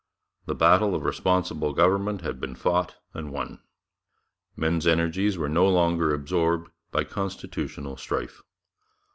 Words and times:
The 0.47 0.55
battle 0.55 0.95
of 0.95 1.05
responsible 1.05 1.73
government 1.73 2.21
had 2.21 2.39
been 2.39 2.55
fought 2.55 2.95
and 3.13 3.31
won. 3.31 3.61
Men's 4.55 4.87
energies 4.87 5.37
were 5.37 5.47
no 5.47 5.69
longer 5.69 6.11
absorbed 6.11 6.71
by 6.89 7.03
constitutional 7.03 7.97
strife. 7.97 8.41